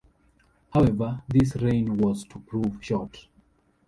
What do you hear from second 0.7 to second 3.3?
However his reign was to prove short.